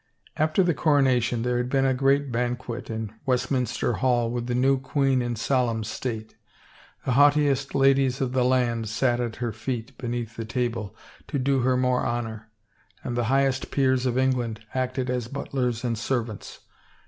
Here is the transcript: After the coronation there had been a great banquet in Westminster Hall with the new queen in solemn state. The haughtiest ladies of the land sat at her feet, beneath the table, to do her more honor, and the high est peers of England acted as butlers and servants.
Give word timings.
After 0.35 0.63
the 0.63 0.73
coronation 0.73 1.43
there 1.43 1.57
had 1.57 1.69
been 1.69 1.85
a 1.85 1.93
great 1.93 2.31
banquet 2.31 2.89
in 2.89 3.13
Westminster 3.27 3.93
Hall 3.93 4.31
with 4.31 4.47
the 4.47 4.55
new 4.55 4.79
queen 4.79 5.21
in 5.21 5.35
solemn 5.35 5.83
state. 5.83 6.35
The 7.05 7.11
haughtiest 7.11 7.75
ladies 7.75 8.19
of 8.19 8.31
the 8.31 8.43
land 8.43 8.89
sat 8.89 9.19
at 9.19 9.35
her 9.35 9.51
feet, 9.51 9.95
beneath 9.99 10.37
the 10.37 10.43
table, 10.45 10.95
to 11.27 11.37
do 11.37 11.59
her 11.59 11.77
more 11.77 12.03
honor, 12.03 12.49
and 13.03 13.15
the 13.15 13.25
high 13.25 13.45
est 13.45 13.69
peers 13.69 14.07
of 14.07 14.17
England 14.17 14.61
acted 14.73 15.07
as 15.11 15.27
butlers 15.27 15.83
and 15.83 15.95
servants. 15.95 16.61